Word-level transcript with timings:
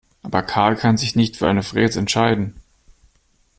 Aber 0.23 0.41
Karl 0.41 0.75
kann 0.77 0.97
sich 0.97 1.15
nicht 1.15 1.37
für 1.37 1.47
eine 1.47 1.61
Fräse 1.61 1.99
entscheiden. 1.99 2.55